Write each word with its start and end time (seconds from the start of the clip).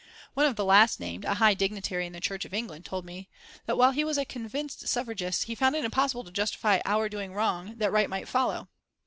One 0.33 0.47
of 0.47 0.55
the 0.55 0.65
last 0.65 0.99
named, 0.99 1.25
a 1.25 1.35
high 1.35 1.53
dignitary 1.53 2.07
of 2.07 2.13
the 2.13 2.19
Church 2.19 2.43
of 2.43 2.55
England, 2.55 2.85
told 2.85 3.05
me 3.05 3.29
that 3.67 3.77
while 3.77 3.91
he 3.91 4.03
was 4.03 4.17
a 4.17 4.25
convinced 4.25 4.87
suffragist, 4.87 5.43
he 5.43 5.53
found 5.53 5.75
it 5.75 5.85
impossible 5.85 6.23
to 6.23 6.31
justify 6.31 6.79
our 6.85 7.07
doing 7.07 7.35
wrong 7.35 7.75
that 7.77 7.91
right 7.91 8.09
might 8.09 8.27
follow. 8.27 8.67